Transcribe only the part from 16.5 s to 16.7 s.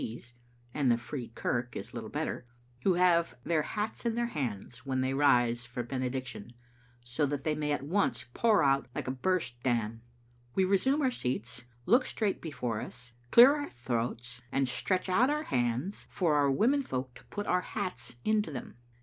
IC to «be »ttle Ainfdtet.